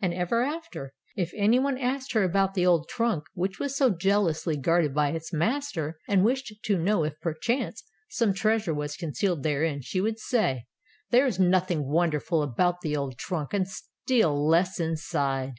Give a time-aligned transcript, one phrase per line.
[0.00, 4.56] And ever after, if anyone asked her about the old trunk, which was so jealously
[4.56, 9.80] guarded by its master, and wished to know if perchance some treasure were concealed therein,
[9.80, 10.64] she would say:
[11.10, 13.52] "'There is nothing wonderful about the Tales of Modern Germany
[14.08, 15.54] 163 old trunk, and still less inside.